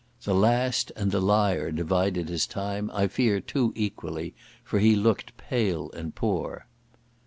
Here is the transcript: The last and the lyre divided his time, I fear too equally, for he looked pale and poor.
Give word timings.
The 0.23 0.33
last 0.33 0.91
and 0.95 1.11
the 1.11 1.21
lyre 1.21 1.69
divided 1.71 2.27
his 2.27 2.47
time, 2.47 2.89
I 2.91 3.05
fear 3.07 3.39
too 3.39 3.71
equally, 3.75 4.33
for 4.63 4.79
he 4.79 4.95
looked 4.95 5.37
pale 5.37 5.91
and 5.91 6.15
poor. 6.15 6.65